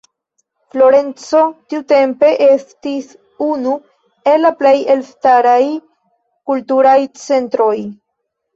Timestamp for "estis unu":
2.45-3.75